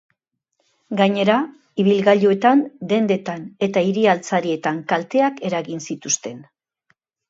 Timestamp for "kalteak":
4.93-5.49